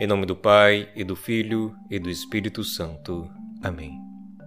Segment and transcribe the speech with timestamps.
[0.00, 3.30] Em nome do Pai, e do Filho, e do Espírito Santo.
[3.62, 3.92] Amém.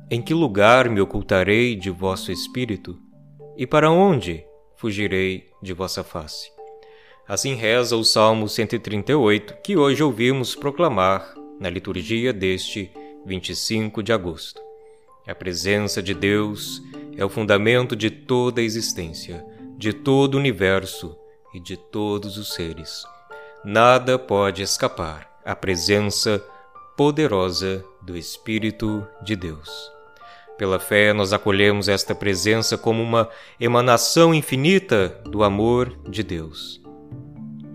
[0.10, 3.00] Em que lugar me ocultarei de vosso Espírito?
[3.56, 4.44] E para onde
[4.76, 6.52] fugirei de vossa face?
[7.28, 12.92] Assim reza o Salmo 138, que hoje ouvimos proclamar na liturgia deste
[13.26, 14.62] 25 de agosto.
[15.26, 16.82] A presença de Deus
[17.16, 19.46] é o fundamento de toda a existência,
[19.78, 21.16] de todo o universo
[21.54, 23.06] e de todos os seres.
[23.66, 26.44] Nada pode escapar a presença
[26.98, 29.70] poderosa do Espírito de Deus.
[30.58, 36.82] Pela fé, nós acolhemos esta presença como uma emanação infinita do amor de Deus.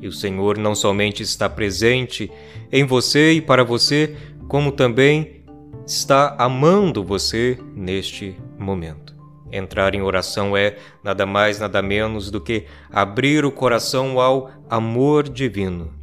[0.02, 2.30] E o Senhor não somente está presente
[2.70, 4.14] em você e para você,
[4.46, 5.42] como também
[5.86, 9.17] está amando você neste momento.
[9.50, 15.28] Entrar em oração é nada mais, nada menos do que abrir o coração ao amor
[15.28, 15.98] divino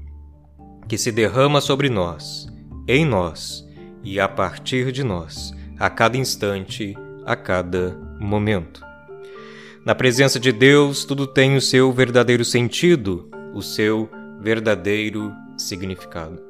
[0.87, 2.47] que se derrama sobre nós,
[2.87, 3.67] em nós
[4.03, 8.83] e a partir de nós, a cada instante, a cada momento.
[9.83, 14.09] Na presença de Deus, tudo tem o seu verdadeiro sentido, o seu
[14.41, 16.41] verdadeiro significado.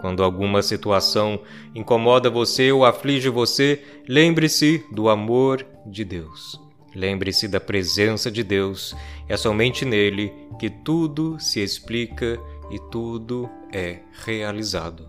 [0.00, 1.40] Quando alguma situação
[1.74, 6.60] incomoda você ou aflige você, lembre-se do amor de Deus.
[6.94, 8.96] Lembre-se da presença de Deus.
[9.28, 12.38] É somente nele que tudo se explica
[12.70, 15.08] e tudo é realizado.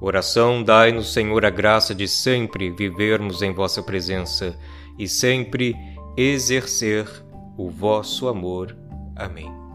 [0.00, 4.58] Oração, dai-nos, Senhor, a graça de sempre vivermos em vossa presença
[4.98, 5.74] e sempre
[6.16, 7.06] exercer
[7.56, 8.76] o vosso amor.
[9.14, 9.65] Amém.